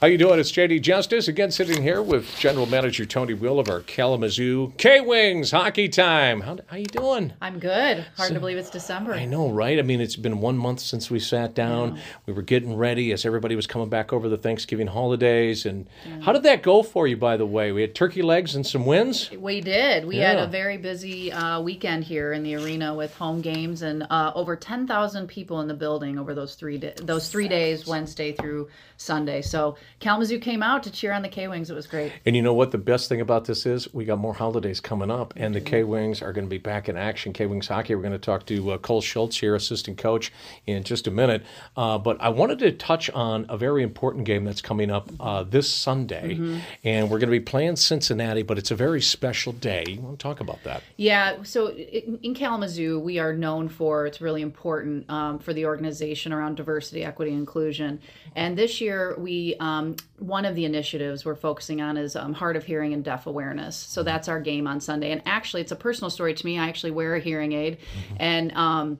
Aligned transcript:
How 0.00 0.06
you 0.06 0.16
doing? 0.16 0.38
It's 0.38 0.52
JD 0.52 0.82
Justice 0.82 1.26
again, 1.26 1.50
sitting 1.50 1.82
here 1.82 2.00
with 2.00 2.32
General 2.38 2.66
Manager 2.66 3.04
Toni 3.04 3.34
Will 3.34 3.58
of 3.58 3.68
our 3.68 3.80
Kalamazoo 3.80 4.72
K 4.78 5.00
Wings 5.00 5.50
Hockey 5.50 5.88
Time. 5.88 6.40
How, 6.40 6.56
how 6.68 6.76
you 6.76 6.86
doing? 6.86 7.32
I'm 7.40 7.58
good. 7.58 8.06
Hard 8.16 8.28
so, 8.28 8.34
to 8.34 8.38
believe 8.38 8.58
it's 8.58 8.70
December. 8.70 9.12
I 9.12 9.24
know, 9.24 9.50
right? 9.50 9.76
I 9.76 9.82
mean, 9.82 10.00
it's 10.00 10.14
been 10.14 10.40
one 10.40 10.56
month 10.56 10.78
since 10.78 11.10
we 11.10 11.18
sat 11.18 11.52
down. 11.52 11.96
Yeah. 11.96 12.02
We 12.26 12.32
were 12.32 12.42
getting 12.42 12.76
ready 12.76 13.10
as 13.10 13.26
everybody 13.26 13.56
was 13.56 13.66
coming 13.66 13.88
back 13.88 14.12
over 14.12 14.28
the 14.28 14.36
Thanksgiving 14.36 14.86
holidays. 14.86 15.66
And 15.66 15.88
yeah. 16.06 16.20
how 16.20 16.32
did 16.32 16.44
that 16.44 16.62
go 16.62 16.84
for 16.84 17.08
you, 17.08 17.16
by 17.16 17.36
the 17.36 17.46
way? 17.46 17.72
We 17.72 17.80
had 17.80 17.96
turkey 17.96 18.22
legs 18.22 18.54
and 18.54 18.64
some 18.64 18.86
wins. 18.86 19.32
We 19.32 19.60
did. 19.60 20.04
We 20.04 20.18
yeah. 20.18 20.28
had 20.28 20.38
a 20.38 20.46
very 20.46 20.76
busy 20.76 21.32
uh, 21.32 21.60
weekend 21.60 22.04
here 22.04 22.32
in 22.34 22.44
the 22.44 22.54
arena 22.54 22.94
with 22.94 23.16
home 23.16 23.40
games 23.40 23.82
and 23.82 24.06
uh, 24.10 24.30
over 24.36 24.54
10,000 24.54 25.26
people 25.26 25.60
in 25.60 25.66
the 25.66 25.74
building 25.74 26.20
over 26.20 26.34
those 26.34 26.54
three 26.54 26.78
di- 26.78 26.94
those 27.02 27.26
three 27.30 27.48
days, 27.48 27.84
Wednesday 27.84 28.30
through 28.30 28.68
Sunday. 28.96 29.42
So 29.42 29.76
Kalamazoo 30.00 30.38
came 30.38 30.62
out 30.62 30.84
to 30.84 30.90
cheer 30.90 31.12
on 31.12 31.22
the 31.22 31.28
K 31.28 31.48
Wings. 31.48 31.70
It 31.70 31.74
was 31.74 31.86
great. 31.86 32.12
And 32.24 32.36
you 32.36 32.42
know 32.42 32.54
what? 32.54 32.70
The 32.70 32.78
best 32.78 33.08
thing 33.08 33.20
about 33.20 33.46
this 33.46 33.66
is 33.66 33.92
we 33.92 34.04
got 34.04 34.18
more 34.18 34.34
holidays 34.34 34.80
coming 34.80 35.10
up, 35.10 35.34
and 35.36 35.54
the 35.54 35.60
K 35.60 35.82
Wings 35.82 36.22
are 36.22 36.32
going 36.32 36.46
to 36.46 36.50
be 36.50 36.58
back 36.58 36.88
in 36.88 36.96
action. 36.96 37.32
K 37.32 37.46
Wings 37.46 37.66
hockey. 37.66 37.94
We're 37.94 38.02
going 38.02 38.12
to 38.12 38.18
talk 38.18 38.46
to 38.46 38.72
uh, 38.72 38.78
Cole 38.78 39.00
Schultz 39.00 39.38
here, 39.38 39.54
assistant 39.54 39.98
coach, 39.98 40.32
in 40.66 40.84
just 40.84 41.06
a 41.06 41.10
minute. 41.10 41.42
Uh, 41.76 41.98
but 41.98 42.20
I 42.20 42.28
wanted 42.28 42.60
to 42.60 42.72
touch 42.72 43.10
on 43.10 43.46
a 43.48 43.56
very 43.56 43.82
important 43.82 44.24
game 44.24 44.44
that's 44.44 44.62
coming 44.62 44.90
up 44.90 45.10
uh, 45.18 45.42
this 45.42 45.70
Sunday, 45.70 46.34
mm-hmm. 46.34 46.58
and 46.84 47.10
we're 47.10 47.18
going 47.18 47.30
to 47.30 47.38
be 47.38 47.40
playing 47.40 47.76
Cincinnati. 47.76 48.42
But 48.42 48.58
it's 48.58 48.70
a 48.70 48.76
very 48.76 49.00
special 49.00 49.52
day. 49.52 49.84
You 49.88 50.00
want 50.00 50.18
to 50.18 50.22
talk 50.22 50.40
about 50.40 50.62
that? 50.64 50.82
Yeah. 50.96 51.42
So 51.42 51.70
in, 51.70 52.18
in 52.22 52.34
Kalamazoo, 52.34 53.00
we 53.00 53.18
are 53.18 53.32
known 53.32 53.68
for 53.68 54.06
it's 54.06 54.20
really 54.20 54.42
important 54.42 55.08
um, 55.10 55.38
for 55.38 55.52
the 55.52 55.66
organization 55.66 56.32
around 56.32 56.56
diversity, 56.56 57.04
equity, 57.04 57.32
inclusion. 57.32 58.00
And 58.36 58.56
this 58.56 58.80
year, 58.80 59.16
we 59.18 59.56
um, 59.58 59.77
one 60.18 60.44
of 60.44 60.54
the 60.54 60.64
initiatives 60.64 61.24
we're 61.24 61.34
focusing 61.34 61.80
on 61.80 61.96
is 61.96 62.16
um, 62.16 62.32
hard 62.32 62.56
of 62.56 62.64
hearing 62.64 62.92
and 62.92 63.04
deaf 63.04 63.26
awareness. 63.26 63.76
So 63.76 64.02
that's 64.02 64.28
our 64.28 64.40
game 64.40 64.66
on 64.66 64.80
Sunday. 64.80 65.10
And 65.10 65.22
actually, 65.26 65.62
it's 65.62 65.72
a 65.72 65.76
personal 65.76 66.10
story 66.10 66.34
to 66.34 66.46
me. 66.46 66.58
I 66.58 66.68
actually 66.68 66.92
wear 66.92 67.14
a 67.14 67.20
hearing 67.20 67.52
aid, 67.52 67.78
mm-hmm. 67.78 68.16
and 68.18 68.52
um, 68.52 68.98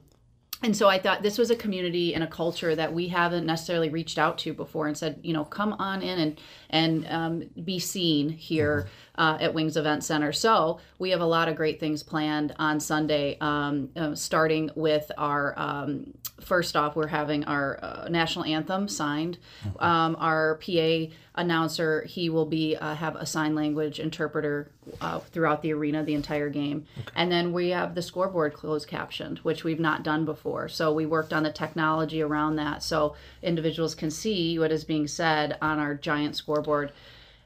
and 0.61 0.75
so 0.75 0.87
I 0.87 0.99
thought 0.99 1.23
this 1.23 1.37
was 1.37 1.49
a 1.49 1.55
community 1.55 2.13
and 2.13 2.23
a 2.23 2.27
culture 2.27 2.75
that 2.75 2.93
we 2.93 3.07
haven't 3.07 3.45
necessarily 3.45 3.89
reached 3.89 4.17
out 4.17 4.37
to 4.39 4.53
before, 4.53 4.87
and 4.87 4.97
said, 4.97 5.19
you 5.23 5.33
know, 5.33 5.45
come 5.45 5.73
on 5.73 6.01
in 6.01 6.19
and 6.19 6.41
and 6.69 7.07
um, 7.07 7.49
be 7.63 7.79
seen 7.79 8.29
here 8.29 8.87
mm-hmm. 9.17 9.21
uh, 9.21 9.37
at 9.39 9.53
Wings 9.53 9.77
Event 9.77 10.03
Center. 10.03 10.33
So 10.33 10.79
we 10.97 11.11
have 11.11 11.21
a 11.21 11.25
lot 11.25 11.47
of 11.47 11.55
great 11.55 11.79
things 11.79 12.03
planned 12.03 12.53
on 12.59 12.79
Sunday, 12.79 13.37
um, 13.39 13.89
uh, 13.95 14.15
starting 14.15 14.69
with 14.75 15.09
our 15.17 15.57
um, 15.57 16.13
first 16.41 16.75
off, 16.75 16.95
we're 16.95 17.07
having 17.07 17.43
our 17.45 17.79
uh, 17.81 18.07
national 18.09 18.45
anthem 18.45 18.87
signed. 18.87 19.37
Um, 19.79 20.15
our 20.19 20.55
PA 20.55 21.13
announcer, 21.35 22.03
he 22.03 22.29
will 22.29 22.45
be 22.45 22.75
uh, 22.75 22.95
have 22.95 23.15
a 23.15 23.25
sign 23.25 23.55
language 23.55 23.99
interpreter 23.99 24.71
uh, 25.01 25.19
throughout 25.19 25.61
the 25.61 25.73
arena 25.73 26.03
the 26.03 26.13
entire 26.13 26.49
game, 26.49 26.85
okay. 26.97 27.11
and 27.15 27.31
then 27.31 27.53
we 27.53 27.69
have 27.69 27.95
the 27.95 28.01
scoreboard 28.01 28.53
closed 28.53 28.87
captioned, 28.87 29.39
which 29.39 29.63
we've 29.63 29.79
not 29.79 30.03
done 30.03 30.25
before. 30.25 30.48
So 30.67 30.91
we 30.93 31.05
worked 31.05 31.33
on 31.33 31.43
the 31.43 31.51
technology 31.51 32.21
around 32.21 32.55
that, 32.55 32.83
so 32.83 33.15
individuals 33.41 33.95
can 33.95 34.11
see 34.11 34.57
what 34.57 34.71
is 34.71 34.83
being 34.83 35.07
said 35.07 35.57
on 35.61 35.79
our 35.79 35.95
giant 35.95 36.35
scoreboard. 36.35 36.91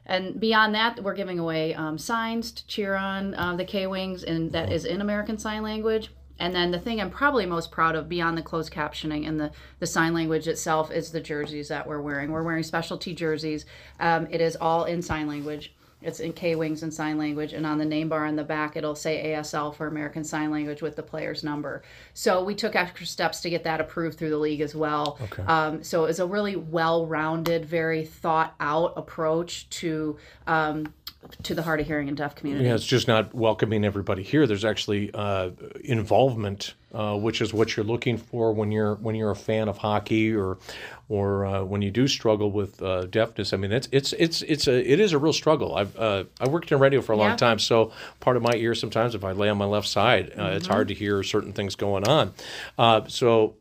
And 0.06 0.38
beyond 0.38 0.74
that, 0.74 1.02
we're 1.02 1.14
giving 1.14 1.38
away 1.38 1.74
um, 1.74 1.98
signs 1.98 2.52
to 2.52 2.66
cheer 2.66 2.94
on 2.94 3.34
uh, 3.34 3.56
the 3.56 3.64
K 3.64 3.86
Wings, 3.86 4.22
and 4.22 4.52
that 4.52 4.70
is 4.70 4.84
in 4.84 5.00
American 5.00 5.38
Sign 5.38 5.62
Language. 5.62 6.10
And 6.38 6.54
then 6.54 6.72
the 6.72 6.80
thing 6.80 7.00
I'm 7.00 7.10
probably 7.10 7.46
most 7.46 7.70
proud 7.70 7.94
of 7.94 8.08
beyond 8.08 8.36
the 8.36 8.42
closed 8.42 8.72
captioning 8.72 9.26
and 9.28 9.38
the, 9.38 9.52
the 9.78 9.86
sign 9.86 10.12
language 10.14 10.48
itself 10.48 10.90
is 10.90 11.12
the 11.12 11.20
jerseys 11.20 11.68
that 11.68 11.86
we're 11.86 12.00
wearing. 12.00 12.32
We're 12.32 12.42
wearing 12.42 12.64
specialty 12.64 13.14
jerseys. 13.14 13.66
Um, 14.00 14.26
it 14.30 14.40
is 14.40 14.56
all 14.56 14.84
in 14.84 15.00
sign 15.00 15.28
language. 15.28 15.72
It's 16.04 16.20
in 16.20 16.32
K 16.32 16.54
Wings 16.54 16.82
and 16.82 16.92
sign 16.92 17.18
language, 17.18 17.52
and 17.52 17.64
on 17.66 17.78
the 17.78 17.84
name 17.84 18.08
bar 18.08 18.26
on 18.26 18.36
the 18.36 18.44
back, 18.44 18.76
it'll 18.76 18.94
say 18.94 19.32
ASL 19.32 19.74
for 19.74 19.86
American 19.86 20.22
Sign 20.24 20.50
Language 20.50 20.82
with 20.82 20.96
the 20.96 21.02
player's 21.02 21.42
number. 21.42 21.82
So 22.12 22.44
we 22.44 22.54
took 22.54 22.76
extra 22.76 23.06
steps 23.06 23.40
to 23.42 23.50
get 23.50 23.64
that 23.64 23.80
approved 23.80 24.18
through 24.18 24.30
the 24.30 24.38
league 24.38 24.60
as 24.60 24.74
well. 24.74 25.18
Okay. 25.22 25.42
Um, 25.42 25.82
so 25.82 26.04
it's 26.04 26.18
a 26.18 26.26
really 26.26 26.56
well-rounded, 26.56 27.64
very 27.64 28.04
thought-out 28.04 28.92
approach 28.96 29.68
to 29.70 30.18
um, 30.46 30.92
to 31.42 31.54
the 31.54 31.62
hard 31.62 31.80
of 31.80 31.86
hearing 31.86 32.08
and 32.08 32.16
deaf 32.16 32.34
community. 32.34 32.66
Yeah, 32.66 32.74
it's 32.74 32.86
just 32.86 33.08
not 33.08 33.34
welcoming 33.34 33.84
everybody 33.84 34.22
here. 34.22 34.46
There's 34.46 34.64
actually 34.64 35.10
uh, 35.14 35.50
involvement, 35.82 36.74
uh, 36.94 37.16
which 37.16 37.40
is 37.40 37.52
what 37.52 37.76
you're 37.76 37.84
looking 37.84 38.16
for 38.16 38.52
when 38.52 38.70
you're 38.70 38.94
when 38.96 39.14
you're 39.14 39.30
a 39.30 39.36
fan 39.36 39.68
of 39.68 39.78
hockey 39.78 40.34
or 40.34 40.58
or 41.08 41.44
uh, 41.44 41.64
when 41.64 41.82
you 41.82 41.90
do 41.90 42.06
struggle 42.06 42.50
with 42.50 42.80
uh, 42.82 43.06
deafness. 43.06 43.52
I 43.52 43.56
mean, 43.56 43.72
it's 43.72 43.88
it's 43.90 44.12
it's 44.14 44.42
it's 44.42 44.68
a 44.68 44.92
it 44.92 45.00
is 45.00 45.12
a 45.12 45.18
real 45.18 45.32
struggle. 45.32 45.74
I've 45.74 45.96
uh, 45.98 46.24
I 46.40 46.48
worked 46.48 46.70
in 46.72 46.78
radio 46.78 47.02
for 47.02 47.12
a 47.12 47.16
long 47.16 47.36
time, 47.36 47.58
so 47.58 47.92
part 48.20 48.36
of 48.36 48.42
my 48.42 48.54
ear 48.54 48.74
sometimes, 48.74 49.14
if 49.14 49.24
I 49.24 49.32
lay 49.32 49.48
on 49.48 49.58
my 49.58 49.64
left 49.64 49.88
side, 49.88 50.30
mm-hmm. 50.30 50.56
it's 50.56 50.66
hard 50.66 50.88
to 50.88 50.94
hear 50.94 51.22
certain 51.22 51.52
things 51.52 51.74
going 51.74 52.06
on. 52.06 52.32
so 53.08 53.56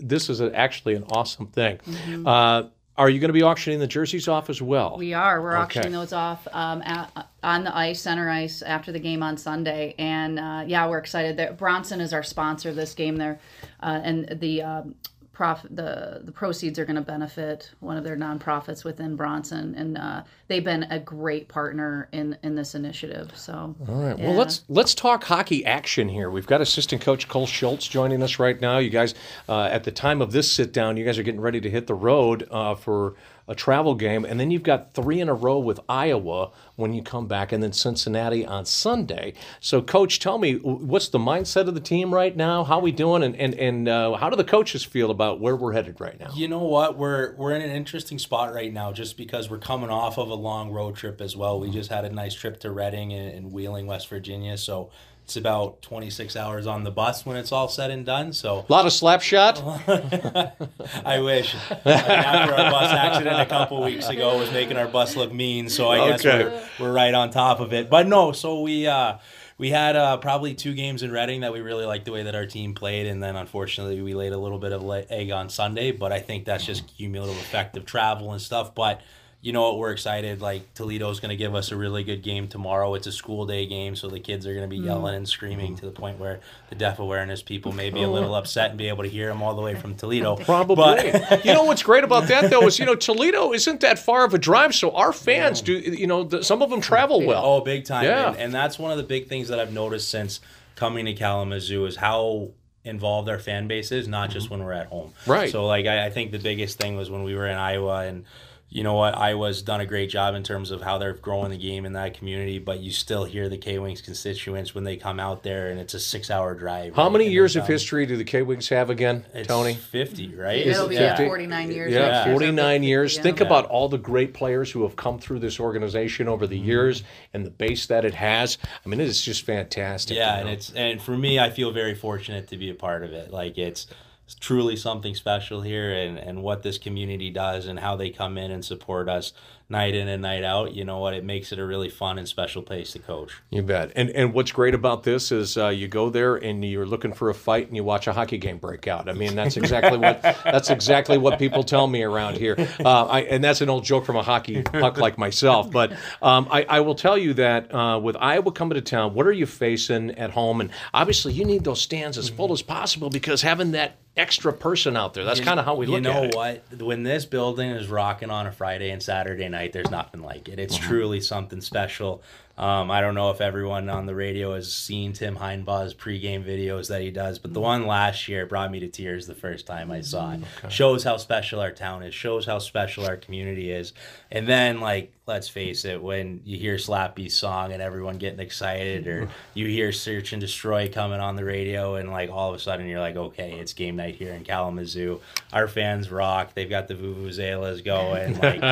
this 0.00 0.30
is 0.30 0.40
a, 0.40 0.54
actually 0.56 0.94
an 0.94 1.04
awesome 1.10 1.46
thing. 1.48 1.78
Mm-hmm 1.78 2.68
are 2.98 3.08
you 3.08 3.20
going 3.20 3.28
to 3.28 3.32
be 3.32 3.44
auctioning 3.44 3.78
the 3.78 3.86
jerseys 3.86 4.26
off 4.26 4.50
as 4.50 4.60
well? 4.60 4.96
We 4.98 5.14
are. 5.14 5.40
We're 5.40 5.52
okay. 5.52 5.62
auctioning 5.62 5.92
those 5.92 6.12
off 6.12 6.46
um, 6.52 6.82
at, 6.82 7.28
on 7.44 7.62
the 7.62 7.74
ice, 7.74 8.00
center 8.02 8.28
ice, 8.28 8.60
after 8.60 8.90
the 8.90 8.98
game 8.98 9.22
on 9.22 9.36
Sunday. 9.36 9.94
And 9.98 10.38
uh, 10.38 10.64
yeah, 10.66 10.88
we're 10.88 10.98
excited. 10.98 11.36
That 11.36 11.56
Bronson 11.56 12.00
is 12.00 12.12
our 12.12 12.24
sponsor 12.24 12.70
of 12.70 12.74
this 12.74 12.94
game. 12.94 13.16
There, 13.16 13.38
uh, 13.80 14.00
and 14.02 14.40
the 14.40 14.62
um, 14.62 14.96
prof 15.38 15.64
the 15.70 16.20
the 16.24 16.32
proceeds 16.32 16.80
are 16.80 16.84
going 16.84 16.96
to 16.96 17.00
benefit 17.00 17.70
one 17.78 17.96
of 17.96 18.02
their 18.02 18.16
nonprofits 18.16 18.82
within 18.82 19.14
Bronson, 19.14 19.72
and 19.76 19.96
uh, 19.96 20.24
they've 20.48 20.64
been 20.64 20.82
a 20.90 20.98
great 20.98 21.46
partner 21.46 22.08
in 22.10 22.36
in 22.42 22.56
this 22.56 22.74
initiative. 22.74 23.30
So, 23.36 23.76
all 23.88 24.02
right, 24.02 24.18
yeah. 24.18 24.26
well 24.26 24.34
let's 24.34 24.64
let's 24.68 24.96
talk 24.96 25.22
hockey 25.22 25.64
action 25.64 26.08
here. 26.08 26.28
We've 26.28 26.48
got 26.48 26.60
assistant 26.60 27.02
coach 27.02 27.28
Cole 27.28 27.46
Schultz 27.46 27.86
joining 27.86 28.20
us 28.20 28.40
right 28.40 28.60
now. 28.60 28.78
You 28.78 28.90
guys, 28.90 29.14
uh, 29.48 29.68
at 29.70 29.84
the 29.84 29.92
time 29.92 30.20
of 30.20 30.32
this 30.32 30.50
sit 30.50 30.72
down, 30.72 30.96
you 30.96 31.04
guys 31.04 31.20
are 31.20 31.22
getting 31.22 31.40
ready 31.40 31.60
to 31.60 31.70
hit 31.70 31.86
the 31.86 31.94
road 31.94 32.48
uh, 32.50 32.74
for 32.74 33.14
a 33.48 33.54
travel 33.54 33.94
game, 33.94 34.24
and 34.26 34.38
then 34.38 34.50
you've 34.50 34.62
got 34.62 34.92
three 34.92 35.20
in 35.20 35.28
a 35.28 35.34
row 35.34 35.58
with 35.58 35.80
Iowa 35.88 36.50
when 36.76 36.92
you 36.92 37.02
come 37.02 37.26
back, 37.26 37.50
and 37.50 37.62
then 37.62 37.72
Cincinnati 37.72 38.44
on 38.44 38.66
Sunday. 38.66 39.32
So, 39.58 39.80
coach, 39.80 40.20
tell 40.20 40.36
me 40.36 40.56
what's 40.56 41.08
the 41.08 41.18
mindset 41.18 41.66
of 41.66 41.74
the 41.74 41.80
team 41.80 42.12
right 42.12 42.36
now? 42.36 42.62
How 42.62 42.78
are 42.78 42.82
we 42.82 42.92
doing, 42.92 43.22
and 43.22 43.34
and 43.36 43.54
and 43.54 43.88
uh, 43.88 44.14
how 44.16 44.28
do 44.28 44.36
the 44.36 44.44
coaches 44.44 44.84
feel 44.84 45.10
about 45.10 45.40
where 45.40 45.56
we're 45.56 45.72
headed 45.72 46.00
right 46.00 46.20
now? 46.20 46.30
You 46.34 46.46
know 46.46 46.62
what, 46.62 46.98
we're 46.98 47.34
we're 47.36 47.54
in 47.54 47.62
an 47.62 47.70
interesting 47.70 48.18
spot 48.18 48.52
right 48.52 48.72
now, 48.72 48.92
just 48.92 49.16
because 49.16 49.48
we're 49.48 49.58
coming 49.58 49.90
off 49.90 50.18
of 50.18 50.28
a 50.28 50.34
long 50.34 50.70
road 50.70 50.96
trip 50.96 51.20
as 51.20 51.34
well. 51.34 51.58
We 51.58 51.70
just 51.70 51.90
had 51.90 52.04
a 52.04 52.10
nice 52.10 52.34
trip 52.34 52.60
to 52.60 52.70
Reading 52.70 53.12
and, 53.14 53.34
and 53.34 53.52
Wheeling, 53.52 53.86
West 53.86 54.08
Virginia, 54.08 54.58
so 54.58 54.90
it's 55.28 55.36
about 55.36 55.82
26 55.82 56.36
hours 56.36 56.66
on 56.66 56.84
the 56.84 56.90
bus 56.90 57.26
when 57.26 57.36
it's 57.36 57.52
all 57.52 57.68
said 57.68 57.90
and 57.90 58.06
done. 58.06 58.32
So 58.32 58.64
a 58.66 58.72
lot 58.72 58.86
of 58.86 58.94
slap 58.94 59.20
shot. 59.20 59.60
I 61.04 61.20
wish. 61.20 61.54
after 61.70 62.54
our 62.54 62.70
bus 62.70 62.90
accident 62.90 63.38
a 63.38 63.44
couple 63.44 63.82
weeks 63.82 64.08
ago 64.08 64.38
was 64.38 64.50
making 64.52 64.78
our 64.78 64.88
bus 64.88 65.16
look 65.16 65.30
mean, 65.30 65.68
so 65.68 65.90
I 65.90 66.08
guess 66.08 66.24
we're, 66.24 66.66
we're 66.80 66.92
right 66.94 67.12
on 67.12 67.28
top 67.30 67.60
of 67.60 67.74
it. 67.74 67.90
But 67.90 68.08
no, 68.08 68.32
so 68.32 68.62
we 68.62 68.86
uh, 68.86 69.18
we 69.58 69.68
had 69.68 69.96
uh, 69.96 70.16
probably 70.16 70.54
two 70.54 70.72
games 70.72 71.02
in 71.02 71.12
Reading 71.12 71.42
that 71.42 71.52
we 71.52 71.60
really 71.60 71.84
liked 71.84 72.06
the 72.06 72.12
way 72.12 72.22
that 72.22 72.34
our 72.34 72.46
team 72.46 72.72
played, 72.72 73.06
and 73.06 73.22
then 73.22 73.36
unfortunately 73.36 74.00
we 74.00 74.14
laid 74.14 74.32
a 74.32 74.38
little 74.38 74.58
bit 74.58 74.72
of 74.72 74.90
egg 75.10 75.30
on 75.30 75.50
Sunday. 75.50 75.92
But 75.92 76.10
I 76.10 76.20
think 76.20 76.46
that's 76.46 76.64
just 76.64 76.86
cumulative 76.96 77.36
effect 77.36 77.76
of 77.76 77.84
travel 77.84 78.32
and 78.32 78.40
stuff. 78.40 78.74
But 78.74 79.02
you 79.40 79.52
know 79.52 79.62
what, 79.62 79.78
we're 79.78 79.92
excited. 79.92 80.40
Like 80.40 80.74
Toledo's 80.74 81.20
going 81.20 81.30
to 81.30 81.36
give 81.36 81.54
us 81.54 81.70
a 81.70 81.76
really 81.76 82.02
good 82.02 82.22
game 82.22 82.48
tomorrow. 82.48 82.94
It's 82.94 83.06
a 83.06 83.12
school 83.12 83.46
day 83.46 83.66
game, 83.66 83.94
so 83.94 84.08
the 84.08 84.18
kids 84.18 84.46
are 84.46 84.52
going 84.52 84.68
to 84.68 84.76
be 84.76 84.80
mm. 84.80 84.86
yelling 84.86 85.14
and 85.14 85.28
screaming 85.28 85.76
to 85.76 85.86
the 85.86 85.92
point 85.92 86.18
where 86.18 86.40
the 86.70 86.74
deaf 86.74 86.98
awareness 86.98 87.40
people 87.40 87.70
may 87.70 87.90
be 87.90 88.02
a 88.02 88.08
little 88.08 88.34
upset 88.34 88.70
and 88.70 88.78
be 88.78 88.88
able 88.88 89.04
to 89.04 89.08
hear 89.08 89.28
them 89.28 89.40
all 89.40 89.54
the 89.54 89.62
way 89.62 89.76
from 89.76 89.94
Toledo. 89.94 90.36
Probably. 90.44 90.76
But, 90.76 91.44
you 91.44 91.54
know 91.54 91.62
what's 91.62 91.84
great 91.84 92.02
about 92.02 92.26
that 92.28 92.50
though 92.50 92.66
is 92.66 92.80
you 92.80 92.86
know 92.86 92.96
Toledo 92.96 93.52
isn't 93.52 93.80
that 93.80 94.00
far 94.00 94.24
of 94.24 94.34
a 94.34 94.38
drive, 94.38 94.74
so 94.74 94.90
our 94.90 95.12
fans 95.12 95.62
do. 95.62 95.74
You 95.74 96.08
know, 96.08 96.24
the, 96.24 96.42
some 96.42 96.60
of 96.60 96.70
them 96.70 96.80
travel 96.80 97.24
well. 97.24 97.44
Oh, 97.44 97.60
big 97.60 97.84
time. 97.84 98.04
Yeah. 98.04 98.30
And, 98.30 98.36
and 98.36 98.54
that's 98.54 98.78
one 98.78 98.90
of 98.90 98.96
the 98.96 99.04
big 99.04 99.28
things 99.28 99.48
that 99.48 99.60
I've 99.60 99.72
noticed 99.72 100.10
since 100.10 100.40
coming 100.74 101.06
to 101.06 101.14
Kalamazoo 101.14 101.86
is 101.86 101.96
how 101.96 102.50
involved 102.84 103.28
our 103.28 103.38
fan 103.38 103.68
base 103.68 103.92
is, 103.92 104.08
not 104.08 104.30
just 104.30 104.46
mm-hmm. 104.46 104.56
when 104.56 104.64
we're 104.64 104.72
at 104.72 104.86
home. 104.86 105.12
Right. 105.26 105.50
So 105.50 105.64
like 105.66 105.86
I, 105.86 106.06
I 106.06 106.10
think 106.10 106.32
the 106.32 106.38
biggest 106.38 106.78
thing 106.78 106.96
was 106.96 107.08
when 107.08 107.22
we 107.22 107.36
were 107.36 107.46
in 107.46 107.56
Iowa 107.56 108.06
and 108.06 108.24
you 108.70 108.82
know 108.82 108.94
what, 108.94 109.16
Iowa's 109.16 109.62
done 109.62 109.80
a 109.80 109.86
great 109.86 110.10
job 110.10 110.34
in 110.34 110.42
terms 110.42 110.70
of 110.70 110.82
how 110.82 110.98
they're 110.98 111.14
growing 111.14 111.50
the 111.50 111.56
game 111.56 111.86
in 111.86 111.94
that 111.94 112.12
community, 112.12 112.58
but 112.58 112.80
you 112.80 112.90
still 112.90 113.24
hear 113.24 113.48
the 113.48 113.56
K 113.56 113.78
Wings 113.78 114.02
constituents 114.02 114.74
when 114.74 114.84
they 114.84 114.96
come 114.96 115.18
out 115.18 115.42
there 115.42 115.70
and 115.70 115.80
it's 115.80 115.94
a 115.94 116.00
six 116.00 116.30
hour 116.30 116.54
drive. 116.54 116.94
How 116.94 117.04
right? 117.04 117.12
many 117.12 117.24
and 117.24 117.32
years 117.32 117.56
of 117.56 117.66
history 117.66 118.04
do 118.04 118.18
the 118.18 118.24
K 118.24 118.42
Wings 118.42 118.68
have 118.68 118.90
again, 118.90 119.24
it's 119.32 119.48
Toni? 119.48 119.72
50, 119.72 120.34
right? 120.34 120.66
It'll 120.66 120.88
be 120.88 120.96
yeah. 120.96 121.16
49 121.16 121.70
years. 121.70 121.92
Yeah, 121.92 122.26
yeah. 122.26 122.32
49 122.32 122.82
years. 122.82 123.16
Yeah. 123.16 123.22
Think 123.22 123.40
about 123.40 123.64
all 123.66 123.88
the 123.88 123.96
great 123.96 124.34
players 124.34 124.70
who 124.70 124.82
have 124.82 124.96
come 124.96 125.18
through 125.18 125.38
this 125.38 125.58
organization 125.58 126.28
over 126.28 126.46
the 126.46 126.58
mm-hmm. 126.58 126.68
years 126.68 127.02
and 127.32 127.46
the 127.46 127.50
base 127.50 127.86
that 127.86 128.04
it 128.04 128.14
has. 128.14 128.58
I 128.84 128.88
mean, 128.88 129.00
it 129.00 129.08
is 129.08 129.22
just 129.22 129.46
fantastic. 129.46 130.18
Yeah, 130.18 130.38
you 130.38 130.44
know? 130.44 130.50
and 130.50 130.50
it's 130.50 130.72
and 130.74 131.00
for 131.00 131.16
me, 131.16 131.38
I 131.38 131.48
feel 131.48 131.72
very 131.72 131.94
fortunate 131.94 132.48
to 132.48 132.58
be 132.58 132.68
a 132.68 132.74
part 132.74 133.02
of 133.02 133.14
it. 133.14 133.30
Like 133.30 133.56
it's 133.56 133.86
truly 134.34 134.76
something 134.76 135.14
special 135.14 135.62
here 135.62 135.92
and, 135.92 136.18
and 136.18 136.42
what 136.42 136.62
this 136.62 136.78
community 136.78 137.30
does 137.30 137.66
and 137.66 137.80
how 137.80 137.96
they 137.96 138.10
come 138.10 138.36
in 138.36 138.50
and 138.50 138.64
support 138.64 139.08
us 139.08 139.32
night 139.70 139.94
in 139.94 140.08
and 140.08 140.22
night 140.22 140.44
out, 140.44 140.74
you 140.74 140.84
know 140.84 140.98
what? 140.98 141.12
It 141.12 141.24
makes 141.24 141.52
it 141.52 141.58
a 141.58 141.64
really 141.64 141.90
fun 141.90 142.18
and 142.18 142.26
special 142.26 142.62
place 142.62 142.92
to 142.92 142.98
coach. 142.98 143.32
You 143.50 143.62
bet. 143.62 143.92
And 143.94 144.10
and 144.10 144.32
what's 144.32 144.50
great 144.50 144.74
about 144.74 145.02
this 145.02 145.30
is 145.30 145.58
uh, 145.58 145.68
you 145.68 145.88
go 145.88 146.08
there 146.08 146.36
and 146.36 146.64
you're 146.64 146.86
looking 146.86 147.12
for 147.12 147.28
a 147.28 147.34
fight 147.34 147.66
and 147.66 147.76
you 147.76 147.84
watch 147.84 148.06
a 148.06 148.12
hockey 148.12 148.38
game 148.38 148.58
break 148.58 148.88
out. 148.88 149.08
I 149.08 149.12
mean, 149.12 149.34
that's 149.34 149.56
exactly 149.56 149.98
what 149.98 150.22
that's 150.44 150.70
exactly 150.70 151.18
what 151.18 151.38
people 151.38 151.62
tell 151.62 151.86
me 151.86 152.02
around 152.02 152.38
here. 152.38 152.56
Uh, 152.82 153.04
I, 153.04 153.20
and 153.22 153.44
that's 153.44 153.60
an 153.60 153.68
old 153.68 153.84
joke 153.84 154.06
from 154.06 154.16
a 154.16 154.22
hockey 154.22 154.62
puck 154.62 154.96
like 154.96 155.18
myself. 155.18 155.70
But 155.70 155.92
um, 156.22 156.48
I, 156.50 156.64
I 156.68 156.80
will 156.80 156.94
tell 156.94 157.18
you 157.18 157.34
that 157.34 157.74
uh, 157.74 157.98
with 158.02 158.16
Iowa 158.16 158.52
coming 158.52 158.76
to 158.76 158.80
town, 158.80 159.14
what 159.14 159.26
are 159.26 159.32
you 159.32 159.46
facing 159.46 160.12
at 160.12 160.30
home? 160.30 160.60
And 160.60 160.70
obviously, 160.94 161.34
you 161.34 161.44
need 161.44 161.64
those 161.64 161.80
stands 161.80 162.16
as 162.16 162.28
full 162.28 162.52
as 162.52 162.62
possible 162.62 163.10
because 163.10 163.42
having 163.42 163.72
that 163.72 163.98
extra 164.18 164.52
person 164.52 164.96
out 164.96 165.14
there. 165.14 165.24
That's 165.24 165.40
kind 165.40 165.60
of 165.60 165.64
how 165.64 165.76
we 165.76 165.86
look 165.86 165.96
you 165.96 166.00
know 166.00 166.24
at 166.24 166.24
it. 166.24 166.34
what? 166.34 166.82
When 166.82 167.04
this 167.04 167.24
building 167.24 167.70
is 167.70 167.88
rocking 167.88 168.30
on 168.30 168.46
a 168.46 168.52
Friday 168.52 168.90
and 168.90 169.02
Saturday 169.02 169.48
night, 169.58 169.72
there's 169.72 169.90
nothing 169.90 170.22
like 170.22 170.48
it. 170.48 170.58
It's 170.58 170.78
Mm-hmm. 170.78 170.88
truly 170.88 171.20
something 171.20 171.60
special. 171.60 172.22
Um, 172.58 172.90
I 172.90 173.00
don't 173.00 173.14
know 173.14 173.30
if 173.30 173.40
everyone 173.40 173.88
on 173.88 174.06
the 174.06 174.16
radio 174.16 174.54
has 174.54 174.72
seen 174.72 175.12
Tim 175.12 175.36
Heinbaugh's 175.36 175.94
pregame 175.94 176.44
videos 176.44 176.88
that 176.88 177.00
he 177.00 177.12
does, 177.12 177.38
but 177.38 177.54
the 177.54 177.60
one 177.60 177.86
last 177.86 178.26
year 178.26 178.46
brought 178.46 178.72
me 178.72 178.80
to 178.80 178.88
tears 178.88 179.28
the 179.28 179.34
first 179.34 179.64
time 179.64 179.92
I 179.92 180.00
saw 180.00 180.32
it. 180.32 180.40
Shows 180.68 181.04
how 181.04 181.18
special 181.18 181.60
our 181.60 181.70
town 181.70 182.02
is, 182.02 182.14
shows 182.14 182.46
how 182.46 182.58
special 182.58 183.06
our 183.06 183.16
community 183.16 183.70
is. 183.70 183.92
And 184.32 184.48
then, 184.48 184.80
like, 184.80 185.12
let's 185.28 185.48
face 185.48 185.84
it, 185.84 186.02
when 186.02 186.40
you 186.44 186.58
hear 186.58 186.78
Slappy's 186.78 187.36
song 187.36 187.72
and 187.72 187.80
everyone 187.80 188.18
getting 188.18 188.40
excited, 188.40 189.06
or 189.06 189.28
you 189.54 189.68
hear 189.68 189.92
Search 189.92 190.32
and 190.32 190.40
Destroy 190.40 190.88
coming 190.88 191.20
on 191.20 191.36
the 191.36 191.44
radio, 191.44 191.94
and 191.94 192.10
like 192.10 192.30
all 192.30 192.48
of 192.48 192.56
a 192.56 192.58
sudden 192.58 192.88
you're 192.88 192.98
like, 192.98 193.14
okay, 193.14 193.52
it's 193.52 193.72
game 193.72 193.94
night 193.94 194.16
here 194.16 194.32
in 194.32 194.42
Kalamazoo. 194.42 195.20
Our 195.52 195.68
fans 195.68 196.10
rock. 196.10 196.54
They've 196.54 196.68
got 196.68 196.88
the 196.88 196.94
vuvuzelas 196.94 197.84
going. 197.84 198.38
Like, 198.38 198.62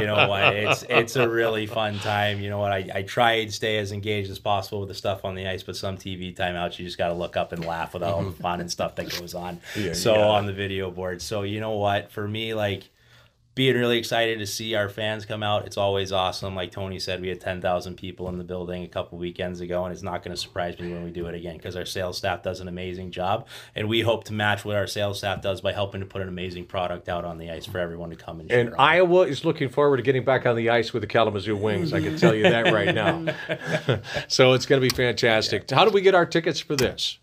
you 0.00 0.06
know 0.06 0.28
what? 0.28 0.54
It's 0.56 0.84
it's 0.88 1.16
a 1.16 1.28
really 1.28 1.66
fun 1.66 1.98
time. 1.98 2.40
You 2.40 2.50
know 2.50 2.58
what? 2.58 2.72
I, 2.72 2.88
I 2.94 3.02
try 3.02 3.27
stay 3.48 3.78
as 3.78 3.92
engaged 3.92 4.30
as 4.30 4.38
possible 4.38 4.80
with 4.80 4.88
the 4.88 4.94
stuff 4.94 5.24
on 5.24 5.34
the 5.34 5.46
ice, 5.46 5.62
but 5.62 5.76
some 5.76 5.96
TV 5.96 6.34
timeouts 6.34 6.78
you 6.78 6.84
just 6.84 6.98
got 6.98 7.08
to 7.08 7.14
look 7.14 7.36
up 7.36 7.52
and 7.52 7.64
laugh 7.64 7.94
with 7.94 8.02
all 8.02 8.22
the 8.22 8.32
fun 8.32 8.60
and 8.60 8.70
stuff 8.70 8.94
that 8.96 9.08
goes 9.18 9.34
on. 9.34 9.60
you 9.76 9.94
so 9.94 10.14
gotta. 10.14 10.30
on 10.30 10.46
the 10.46 10.52
video 10.52 10.90
board. 10.90 11.22
So 11.22 11.42
you 11.42 11.60
know 11.60 11.72
what? 11.72 12.10
For 12.10 12.26
me, 12.26 12.54
like 12.54 12.88
being 13.58 13.74
really 13.74 13.98
excited 13.98 14.38
to 14.38 14.46
see 14.46 14.76
our 14.76 14.88
fans 14.88 15.26
come 15.26 15.42
out. 15.42 15.66
It's 15.66 15.76
always 15.76 16.12
awesome. 16.12 16.54
Like 16.54 16.70
Toni 16.70 17.00
said, 17.00 17.20
we 17.20 17.26
had 17.26 17.40
10,000 17.40 17.96
people 17.96 18.28
in 18.28 18.38
the 18.38 18.44
building 18.44 18.84
a 18.84 18.86
couple 18.86 19.18
weekends 19.18 19.60
ago, 19.60 19.84
and 19.84 19.92
it's 19.92 20.04
not 20.04 20.22
going 20.22 20.32
to 20.32 20.40
surprise 20.40 20.78
me 20.78 20.92
when 20.92 21.02
we 21.02 21.10
do 21.10 21.26
it 21.26 21.34
again 21.34 21.56
because 21.56 21.74
our 21.74 21.84
sales 21.84 22.16
staff 22.16 22.44
does 22.44 22.60
an 22.60 22.68
amazing 22.68 23.10
job. 23.10 23.48
And 23.74 23.88
we 23.88 24.02
hope 24.02 24.22
to 24.26 24.32
match 24.32 24.64
what 24.64 24.76
our 24.76 24.86
sales 24.86 25.18
staff 25.18 25.42
does 25.42 25.60
by 25.60 25.72
helping 25.72 25.98
to 25.98 26.06
put 26.06 26.22
an 26.22 26.28
amazing 26.28 26.66
product 26.66 27.08
out 27.08 27.24
on 27.24 27.38
the 27.38 27.50
ice 27.50 27.66
for 27.66 27.78
everyone 27.78 28.10
to 28.10 28.16
come 28.16 28.38
and 28.38 28.48
And 28.52 28.68
on. 28.74 28.76
Iowa 28.78 29.22
is 29.22 29.44
looking 29.44 29.68
forward 29.68 29.96
to 29.96 30.04
getting 30.04 30.24
back 30.24 30.46
on 30.46 30.54
the 30.54 30.70
ice 30.70 30.92
with 30.92 31.00
the 31.00 31.08
Kalamazoo 31.08 31.56
Wings. 31.56 31.92
I 31.92 32.00
can 32.00 32.16
tell 32.16 32.36
you 32.36 32.44
that 32.44 32.72
right 32.72 32.94
now. 32.94 33.24
so 34.28 34.52
it's 34.52 34.66
going 34.66 34.80
to 34.80 34.88
be 34.88 34.94
fantastic. 34.94 35.68
How 35.68 35.84
do 35.84 35.90
we 35.90 36.00
get 36.00 36.14
our 36.14 36.26
tickets 36.26 36.60
for 36.60 36.76
this? 36.76 37.18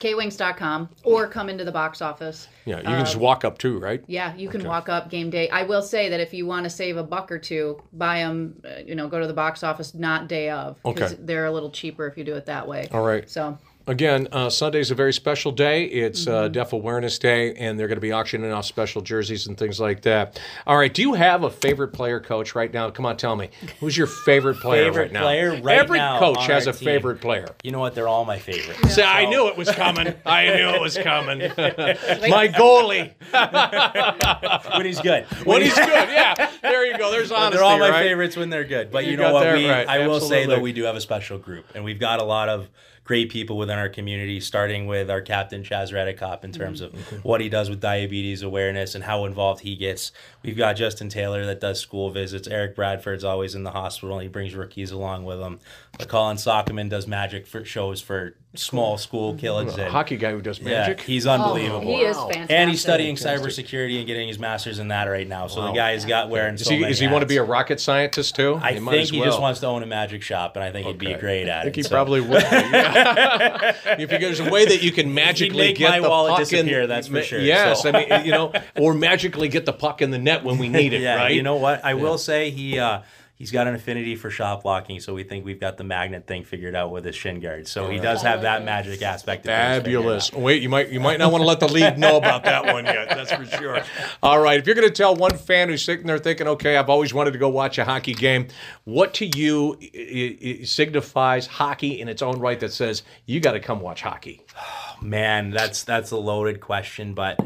kwings.com 0.00 0.88
or 1.04 1.28
come 1.28 1.48
into 1.48 1.64
the 1.64 1.72
box 1.72 2.02
office. 2.02 2.48
Yeah, 2.64 2.78
you 2.78 2.84
can 2.84 3.04
just 3.04 3.16
walk 3.16 3.44
up 3.44 3.58
too, 3.58 3.78
right? 3.78 4.02
Yeah, 4.06 4.34
you 4.34 4.48
can 4.48 4.64
walk 4.64 4.88
up 4.88 5.10
game 5.10 5.30
day. 5.30 5.48
I 5.50 5.62
will 5.62 5.82
say 5.82 6.08
that 6.08 6.20
if 6.20 6.32
you 6.34 6.46
want 6.46 6.64
to 6.64 6.70
save 6.70 6.96
a 6.96 7.02
buck 7.02 7.30
or 7.30 7.38
two, 7.38 7.80
buy 7.92 8.18
them. 8.18 8.60
Uh, 8.64 8.80
you 8.84 8.94
know, 8.94 9.08
go 9.08 9.20
to 9.20 9.26
the 9.26 9.32
box 9.34 9.62
office 9.62 9.94
not 9.94 10.28
day 10.28 10.50
of 10.50 10.78
because 10.82 11.12
Okay. 11.12 11.22
they're 11.22 11.46
a 11.46 11.52
little 11.52 11.70
cheaper 11.70 12.06
if 12.06 12.16
you 12.16 12.24
do 12.24 12.34
it 12.34 12.46
that 12.46 12.66
way. 12.66 12.88
All 12.92 13.04
right. 13.04 13.28
So 13.28 13.58
Again, 13.90 14.28
uh, 14.30 14.48
Sunday's 14.50 14.92
a 14.92 14.94
very 14.94 15.12
special 15.12 15.50
day. 15.50 15.84
It's 15.86 16.28
uh, 16.28 16.46
Deaf 16.46 16.72
Awareness 16.72 17.18
Day, 17.18 17.54
and 17.54 17.76
they're 17.76 17.88
going 17.88 17.96
to 17.96 18.00
be 18.00 18.12
auctioning 18.12 18.52
off 18.52 18.64
special 18.64 19.02
jerseys 19.02 19.48
and 19.48 19.58
things 19.58 19.80
like 19.80 20.02
that. 20.02 20.40
All 20.64 20.76
right. 20.78 20.94
Do 20.94 21.02
you 21.02 21.14
have 21.14 21.42
a 21.42 21.50
favorite 21.50 21.88
player, 21.88 22.20
coach, 22.20 22.54
right 22.54 22.72
now? 22.72 22.88
Come 22.90 23.04
on, 23.04 23.16
tell 23.16 23.34
me. 23.34 23.50
Who's 23.80 23.96
your 23.96 24.06
favorite 24.06 24.58
player 24.60 24.84
Favorite 24.84 25.02
right 25.02 25.12
now? 25.12 25.22
player 25.22 25.60
right 25.60 25.78
Every 25.78 25.98
now 25.98 26.20
coach 26.20 26.46
has 26.46 26.68
our 26.68 26.72
a 26.72 26.76
team. 26.76 26.86
favorite 26.86 27.20
player. 27.20 27.48
you 27.64 27.72
know 27.72 27.80
what? 27.80 27.96
They're 27.96 28.06
all 28.06 28.24
my 28.24 28.38
favorite. 28.38 28.76
See, 28.90 29.02
I 29.02 29.24
knew 29.28 29.48
it 29.48 29.56
was 29.56 29.68
coming. 29.72 30.14
I 30.24 30.44
knew 30.54 30.68
it 30.68 30.80
was 30.80 30.96
coming. 30.96 31.38
My 31.40 32.46
goalie. 32.46 33.12
when 34.76 34.86
he's 34.86 35.00
good. 35.00 35.24
When 35.44 35.62
he's 35.62 35.74
good, 35.74 35.88
yeah. 35.88 36.48
There 36.62 36.86
you 36.86 36.96
go. 36.96 37.10
There's 37.10 37.32
honesty, 37.32 37.56
they're 37.56 37.64
all 37.64 37.78
my 37.80 37.90
right? 37.90 38.02
favorites 38.02 38.36
when 38.36 38.50
they're 38.50 38.62
good. 38.64 38.92
But 38.92 39.04
you, 39.06 39.12
You 39.12 39.16
know 39.16 39.32
what? 39.32 39.42
that 39.42 39.56
We, 39.56 39.68
right. 39.68 39.88
I 39.88 40.06
will 40.06 40.20
say 40.20 40.42
Absolutely. 40.42 40.54
though, 40.54 40.62
we 40.62 40.72
do 40.72 40.84
have 40.84 40.94
a 40.94 41.00
special 41.00 41.38
group, 41.38 41.66
and 41.74 41.82
we've 41.82 41.98
got 41.98 42.20
a 42.20 42.24
lot 42.24 42.48
of 42.48 42.68
great 43.10 43.28
people 43.28 43.58
within 43.58 43.76
our 43.76 43.88
community. 43.88 44.38
Starting 44.38 44.86
with 44.86 45.10
our 45.10 45.20
captain 45.20 45.64
Chaz 45.64 45.92
Reddekopp 45.92 46.44
in 46.44 46.52
terms 46.52 46.80
of 46.80 46.92
mm-hmm. 46.92 47.16
what 47.16 47.40
he 47.40 47.48
does 47.48 47.68
with 47.68 47.80
diabetes 47.80 48.42
awareness 48.42 48.94
and 48.94 49.02
how 49.02 49.24
involved 49.24 49.62
he 49.62 49.74
gets. 49.74 50.12
We've 50.44 50.56
got 50.56 50.74
Justin 50.74 51.08
Taylor 51.08 51.44
that 51.46 51.58
does 51.58 51.80
school 51.80 52.10
visits. 52.10 52.46
Eric 52.46 52.76
Bradford's 52.76 53.24
always 53.24 53.56
in 53.56 53.64
the 53.64 53.72
hospital, 53.72 54.14
and 54.14 54.22
he 54.22 54.28
brings 54.28 54.54
rookies 54.54 54.92
along 54.92 55.24
with 55.24 55.40
him. 55.40 55.58
But 55.98 56.06
Colin 56.06 56.36
Saccoman 56.36 56.88
does 56.88 57.08
magic 57.08 57.48
for 57.48 57.64
shows 57.64 58.00
for 58.00 58.36
small 58.54 58.98
school 58.98 59.34
kids. 59.34 59.78
A 59.78 59.82
and- 59.82 59.92
hockey 59.92 60.16
guy 60.16 60.32
who 60.32 60.40
does 60.42 60.58
yeah, 60.58 60.80
magic. 60.80 61.00
he's 61.02 61.24
unbelievable. 61.26 61.82
he 61.82 62.00
is 62.00 62.16
fantastic. 62.16 62.50
And 62.50 62.68
he's 62.68 62.80
studying 62.80 63.14
cybersecurity 63.14 63.98
and 63.98 64.06
getting 64.08 64.26
his 64.26 64.40
master's 64.40 64.80
in 64.80 64.88
that 64.88 65.04
right 65.04 65.28
now. 65.28 65.46
So 65.46 65.62
the 65.66 65.72
guy's 65.72 66.04
got 66.04 66.30
wearing 66.30 66.56
Does 66.56 66.66
so 66.66 66.72
he, 66.74 66.80
many 66.80 66.90
does 66.92 66.98
he 66.98 67.06
want 67.06 67.22
to 67.22 67.26
be 67.26 67.36
a 67.36 67.44
rocket 67.44 67.80
scientist 67.80 68.34
too? 68.34 68.56
I 68.60 68.78
might 68.80 68.90
think 68.92 69.02
as 69.02 69.10
he 69.10 69.20
well. 69.20 69.28
just 69.28 69.40
wants 69.40 69.60
to 69.60 69.66
own 69.66 69.84
a 69.84 69.86
magic 69.86 70.22
shop, 70.22 70.56
and 70.56 70.64
I 70.64 70.72
think 70.72 70.86
he'd 70.88 70.98
be 70.98 71.08
Okay. 71.10 71.20
great 71.20 71.48
at 71.48 71.60
I 71.60 71.62
think 71.62 71.76
it. 71.76 71.80
he 71.80 71.82
so- 71.84 71.90
probably 71.90 72.20
would. 72.20 72.40
Be. 72.42 72.56
Yeah. 72.56 73.76
if 73.98 74.10
there's 74.10 74.40
a 74.40 74.50
way 74.50 74.64
that 74.64 74.82
you 74.82 74.90
can 74.90 75.14
magically 75.14 75.56
make 75.68 75.76
get 75.78 75.90
my 75.90 76.00
the 76.00 76.08
wallet 76.08 76.30
puck 76.30 76.40
disappear, 76.40 76.82
in, 76.82 76.88
that's 76.88 77.06
for 77.06 77.22
sure, 77.22 77.40
Yes, 77.40 77.82
so. 77.82 77.90
I 77.90 77.92
mean 77.92 78.24
you 78.24 78.32
know, 78.32 78.52
or 78.76 78.94
magically 78.94 79.46
get 79.48 79.64
the 79.64 79.72
puck 79.72 80.02
in 80.02 80.10
the 80.10 80.18
net 80.18 80.42
when 80.44 80.58
we 80.58 80.68
need 80.68 80.92
it. 80.92 81.00
Yeah, 81.00 81.14
right? 81.16 81.34
you 81.34 81.42
know 81.42 81.56
what? 81.56 81.84
I 81.84 81.94
will 81.94 82.18
say 82.18 82.50
he 82.50 82.78
uh, 82.78 83.02
he's 83.40 83.50
got 83.50 83.66
an 83.66 83.74
affinity 83.74 84.14
for 84.16 84.28
shot 84.30 84.62
blocking, 84.62 85.00
so 85.00 85.14
we 85.14 85.24
think 85.24 85.46
we've 85.46 85.58
got 85.58 85.78
the 85.78 85.82
magnet 85.84 86.26
thing 86.26 86.44
figured 86.44 86.74
out 86.76 86.90
with 86.92 87.06
his 87.06 87.16
shin 87.16 87.40
guard. 87.40 87.66
So 87.66 87.88
he 87.88 87.98
does 87.98 88.20
have 88.22 88.42
that 88.42 88.64
magic 88.64 89.00
aspect. 89.02 89.46
Of 89.46 89.52
things 89.54 89.84
figured 89.84 90.02
Fabulous. 90.02 90.32
Wait, 90.32 90.62
you 90.62 90.68
might 90.68 90.90
you 90.90 91.00
might 91.00 91.18
not 91.18 91.32
want 91.32 91.40
to 91.42 91.46
let 91.48 91.58
the 91.58 91.68
lead 91.68 91.98
know 91.98 92.18
about 92.18 92.44
that 92.44 92.66
one 92.66 92.84
yet. 92.84 93.08
That's 93.08 93.32
for 93.32 93.46
sure. 93.46 93.82
All 94.22 94.38
right, 94.38 94.58
if 94.60 94.66
you're 94.66 94.76
going 94.76 94.86
to 94.86 94.94
tell 94.94 95.16
one 95.16 95.36
fan 95.36 95.70
who's 95.70 95.82
sitting 95.82 96.06
there 96.06 96.18
thinking, 96.18 96.46
"Okay, 96.46 96.76
I've 96.76 96.90
always 96.90 97.12
wanted 97.14 97.32
to 97.32 97.38
go 97.38 97.48
watch 97.48 97.78
a 97.78 97.84
hockey 97.84 98.12
game," 98.14 98.48
what 98.84 99.14
to 99.14 99.26
you 99.38 99.78
i- 99.82 100.60
i- 100.60 100.64
signifies 100.64 101.46
hockey 101.46 101.98
in 102.00 102.08
its 102.08 102.20
own 102.22 102.38
right 102.38 102.60
that 102.60 102.72
says 102.72 103.02
you 103.24 103.40
got 103.40 103.52
to 103.52 103.60
come 103.60 103.80
watch 103.80 104.02
hockey? 104.02 104.42
Man, 105.02 105.50
that's 105.50 105.82
that's 105.84 106.10
a 106.10 106.16
loaded 106.18 106.60
question, 106.60 107.14
but 107.14 107.40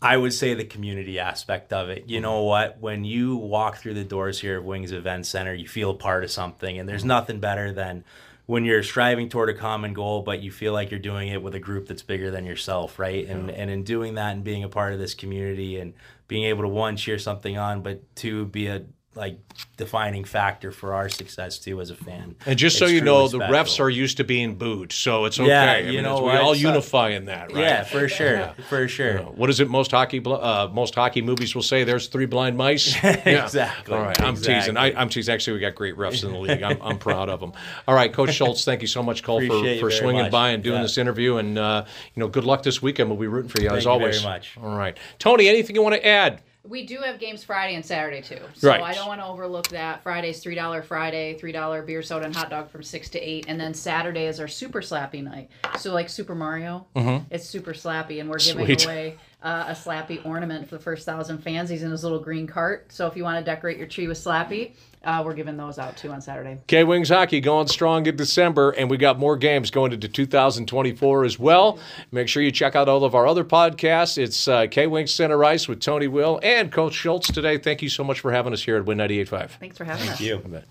I 0.00 0.16
would 0.16 0.32
say 0.32 0.54
the 0.54 0.64
community 0.64 1.18
aspect 1.18 1.72
of 1.72 1.88
it. 1.88 2.04
You 2.08 2.20
know 2.20 2.42
what? 2.42 2.78
When 2.80 3.04
you 3.04 3.36
walk 3.36 3.78
through 3.78 3.94
the 3.94 4.04
doors 4.04 4.40
here 4.40 4.58
of 4.58 4.64
Wings 4.64 4.92
Event 4.92 5.26
Center, 5.26 5.52
you 5.52 5.66
feel 5.66 5.94
part 5.94 6.22
of 6.22 6.30
something, 6.30 6.78
and 6.78 6.88
there's 6.88 7.02
mm-hmm. 7.02 7.08
nothing 7.08 7.40
better 7.40 7.72
than 7.72 8.04
when 8.46 8.64
you're 8.64 8.82
striving 8.82 9.28
toward 9.28 9.50
a 9.50 9.54
common 9.54 9.92
goal, 9.92 10.22
but 10.22 10.40
you 10.40 10.50
feel 10.50 10.72
like 10.72 10.90
you're 10.90 11.00
doing 11.00 11.28
it 11.28 11.42
with 11.42 11.54
a 11.54 11.60
group 11.60 11.86
that's 11.86 12.02
bigger 12.02 12.30
than 12.30 12.46
yourself, 12.46 12.98
right? 12.98 13.26
And 13.26 13.50
and 13.50 13.70
in 13.70 13.82
doing 13.82 14.14
that 14.14 14.34
and 14.34 14.44
being 14.44 14.64
a 14.64 14.68
part 14.68 14.92
of 14.92 14.98
this 14.98 15.14
community 15.14 15.78
and 15.78 15.94
being 16.28 16.44
able 16.44 16.62
to 16.62 16.68
one 16.68 16.96
cheer 16.96 17.18
something 17.18 17.58
on, 17.58 17.82
but 17.82 18.14
two 18.14 18.46
be 18.46 18.68
a 18.68 18.84
like 19.18 19.38
defining 19.76 20.24
factor 20.24 20.70
for 20.72 20.94
our 20.94 21.08
success 21.08 21.58
too 21.58 21.80
as 21.80 21.90
a 21.90 21.94
fan. 21.94 22.36
And 22.46 22.58
just 22.58 22.78
so 22.78 22.84
It's 22.84 22.94
you 22.94 23.00
know, 23.00 23.28
the 23.28 23.38
special. 23.38 23.54
refs 23.54 23.80
are 23.80 23.90
used 23.90 24.16
to 24.18 24.24
being 24.24 24.54
booed, 24.54 24.92
so 24.92 25.24
it's 25.24 25.38
okay. 25.40 25.48
Yeah, 25.48 25.72
I 25.72 25.78
you 25.80 25.92
mean, 25.94 26.02
know 26.04 26.22
we 26.22 26.30
all 26.30 26.54
unify 26.54 27.10
in 27.10 27.24
that, 27.26 27.52
right? 27.52 27.60
Yeah, 27.60 27.82
for 27.84 28.08
sure, 28.08 28.52
for 28.68 28.86
sure. 28.88 29.18
What 29.22 29.50
is 29.50 29.58
it? 29.60 29.68
Most 29.68 29.90
hockey, 29.90 30.22
uh, 30.24 30.68
most 30.72 30.94
hockey 30.94 31.20
movies 31.20 31.54
will 31.54 31.62
say 31.62 31.82
there's 31.84 32.06
three 32.08 32.26
blind 32.26 32.56
mice. 32.56 32.96
Yeah. 33.02 33.44
Exactly, 33.44 33.94
All 33.94 34.02
right, 34.02 34.20
I'm 34.22 34.36
teasing. 34.36 34.54
exactly. 34.56 34.76
I, 34.96 35.00
I'm 35.00 35.08
teasing. 35.08 35.34
Actually, 35.34 35.54
we 35.54 35.60
got 35.60 35.74
great 35.74 35.96
refs 35.96 36.24
in 36.24 36.32
the 36.32 36.38
league. 36.38 36.62
I'm, 36.62 36.80
I'm 36.80 36.98
proud 36.98 37.28
of 37.28 37.40
them. 37.40 37.52
All 37.86 37.94
right, 37.94 38.12
Coach 38.12 38.32
Schultz, 38.34 38.64
thank 38.64 38.80
you 38.82 38.86
so 38.88 39.02
much, 39.02 39.22
Cole, 39.24 39.40
for, 39.40 39.46
Appreciate 39.46 39.74
you 39.74 39.80
for 39.80 39.90
swinging 39.90 40.22
much. 40.22 40.30
by 40.32 40.50
and 40.50 40.62
doing 40.62 40.76
Yeah. 40.76 40.82
this 40.82 40.96
interview. 40.98 41.36
And 41.38 41.58
uh, 41.58 41.84
you 42.14 42.20
know, 42.20 42.28
good 42.28 42.44
luck 42.44 42.62
this 42.62 42.80
weekend. 42.80 43.10
We'll 43.10 43.18
be 43.18 43.26
rooting 43.26 43.48
for 43.50 43.60
you 43.60 43.68
as 43.68 43.84
Thank 43.84 43.84
you 43.84 43.90
very 43.90 44.00
always. 44.02 44.24
much. 44.24 44.56
All 44.62 44.76
right, 44.76 44.96
Toni. 45.18 45.48
Anything 45.48 45.74
you 45.76 45.82
want 45.82 45.96
to 45.96 46.06
add? 46.06 46.42
We 46.68 46.84
do 46.86 46.98
have 46.98 47.18
games 47.18 47.42
Friday 47.42 47.74
and 47.74 47.84
Saturday 47.84 48.20
too. 48.20 48.40
So 48.54 48.68
Right. 48.68 48.82
I 48.82 48.94
don't 48.94 49.08
want 49.08 49.20
to 49.20 49.26
overlook 49.26 49.68
that. 49.68 50.02
Friday's 50.02 50.40
three 50.40 50.54
dollar 50.54 50.82
Friday, 50.82 51.34
three 51.38 51.52
dollar 51.52 51.82
beer 51.82 52.02
soda 52.02 52.26
and 52.26 52.36
hot 52.36 52.50
dog 52.50 52.70
from 52.70 52.82
six 52.82 53.08
to 53.10 53.20
eight, 53.20 53.46
and 53.48 53.58
then 53.58 53.72
Saturday 53.72 54.26
is 54.26 54.38
our 54.38 54.48
super 54.48 54.80
slappy 54.80 55.22
night. 55.22 55.48
So 55.78 55.92
like 55.92 56.08
Super 56.08 56.34
Mario, 56.34 56.86
mm-hmm. 56.94 57.24
it's 57.30 57.46
super 57.46 57.72
slappy, 57.72 58.20
and 58.20 58.28
we're 58.28 58.38
giving 58.38 58.66
Sweet. 58.66 58.84
away 58.84 59.16
uh, 59.42 59.66
a 59.68 59.72
slappy 59.72 60.24
ornament 60.26 60.68
for 60.68 60.76
the 60.76 60.82
first 60.82 61.06
thousand 61.06 61.38
fans. 61.38 61.70
He's 61.70 61.82
in 61.82 61.90
his 61.90 62.02
little 62.02 62.18
green 62.18 62.46
cart. 62.46 62.92
So 62.92 63.06
if 63.06 63.16
you 63.16 63.22
want 63.22 63.38
to 63.38 63.44
decorate 63.44 63.78
your 63.78 63.86
tree 63.86 64.08
with 64.08 64.18
slappy, 64.18 64.72
uh, 65.04 65.22
we're 65.24 65.34
giving 65.34 65.56
those 65.56 65.78
out 65.78 65.96
too 65.96 66.10
on 66.10 66.20
Saturday. 66.20 66.58
K 66.66 66.82
Wings 66.82 67.08
hockey 67.08 67.40
going 67.40 67.68
strong 67.68 68.04
in 68.06 68.16
December, 68.16 68.70
and 68.70 68.90
we 68.90 68.96
got 68.96 69.16
more 69.18 69.36
games 69.36 69.70
going 69.70 69.92
into 69.92 70.08
2024 70.08 71.24
as 71.24 71.38
well. 71.38 71.78
Make 72.10 72.26
sure 72.28 72.42
you 72.42 72.50
check 72.50 72.74
out 72.74 72.88
all 72.88 73.04
of 73.04 73.14
our 73.14 73.26
other 73.26 73.44
podcasts. 73.44 74.18
It's 74.18 74.48
uh, 74.48 74.66
K 74.68 74.88
Wings 74.88 75.14
Center 75.14 75.42
Ice 75.44 75.68
with 75.68 75.80
Toni 75.80 76.08
Will 76.08 76.40
and 76.42 76.72
Coach 76.72 76.94
Schultz 76.94 77.30
today. 77.30 77.58
Thank 77.58 77.80
you 77.80 77.88
so 77.88 78.02
much 78.02 78.18
for 78.20 78.32
having 78.32 78.52
us 78.52 78.62
here 78.64 78.76
at 78.76 78.86
Win 78.86 78.98
98.5. 78.98 79.50
Thanks 79.50 79.78
for 79.78 79.84
having 79.84 80.08
us. 80.08 80.20
you. 80.20 80.42
I 80.44 80.48
bet. 80.48 80.64